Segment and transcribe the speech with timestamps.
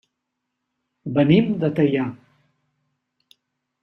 [1.17, 2.07] Venim de Teià.